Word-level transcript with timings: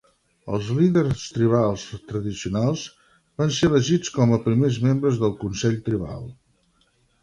Els 0.53 0.69
líders 0.77 1.25
tribals 1.35 1.83
tradicionals 2.13 2.87
van 3.45 3.55
ser 3.61 3.71
elegits 3.71 4.17
com 4.19 4.37
a 4.37 4.43
primers 4.49 4.85
membres 4.91 5.25
del 5.25 5.41
consell 5.47 5.83
tribal. 5.91 6.31